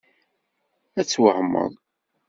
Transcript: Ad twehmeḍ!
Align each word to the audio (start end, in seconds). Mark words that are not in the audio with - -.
Ad 0.99 1.07
twehmeḍ! 1.07 1.71